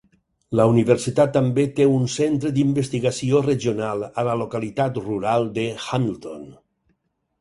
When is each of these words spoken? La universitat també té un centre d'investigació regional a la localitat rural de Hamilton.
La 0.59 0.63
universitat 0.69 1.33
també 1.33 1.65
té 1.79 1.85
un 1.97 2.07
centre 2.15 2.51
d'investigació 2.55 3.43
regional 3.49 4.07
a 4.23 4.27
la 4.29 4.35
localitat 4.43 4.99
rural 5.07 5.47
de 5.59 5.67
Hamilton. 5.85 6.53